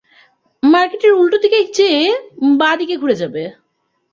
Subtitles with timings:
[0.63, 2.01] মার্কেটের উল্টো দিকে যেয়ে
[2.59, 3.43] বাঁ-দিকে ঘুরে যাবে।